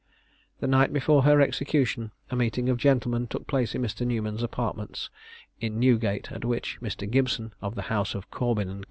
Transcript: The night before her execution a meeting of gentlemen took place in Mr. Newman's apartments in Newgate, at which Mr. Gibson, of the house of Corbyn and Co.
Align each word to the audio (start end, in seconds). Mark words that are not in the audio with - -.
The 0.61 0.65
night 0.67 0.91
before 0.91 1.21
her 1.25 1.39
execution 1.41 2.09
a 2.31 2.35
meeting 2.35 2.69
of 2.69 2.77
gentlemen 2.79 3.27
took 3.27 3.45
place 3.45 3.75
in 3.75 3.83
Mr. 3.83 4.03
Newman's 4.03 4.41
apartments 4.41 5.11
in 5.59 5.79
Newgate, 5.79 6.31
at 6.31 6.43
which 6.43 6.79
Mr. 6.81 7.07
Gibson, 7.07 7.53
of 7.61 7.75
the 7.75 7.83
house 7.93 8.15
of 8.15 8.31
Corbyn 8.31 8.67
and 8.67 8.79
Co. 8.79 8.79